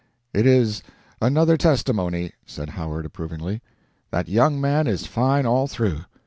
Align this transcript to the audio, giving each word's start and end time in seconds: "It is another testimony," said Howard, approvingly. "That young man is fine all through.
"It 0.33 0.47
is 0.47 0.81
another 1.21 1.57
testimony," 1.57 2.31
said 2.43 2.69
Howard, 2.69 3.05
approvingly. 3.05 3.61
"That 4.09 4.27
young 4.27 4.59
man 4.59 4.87
is 4.87 5.05
fine 5.05 5.45
all 5.45 5.67
through. 5.67 6.05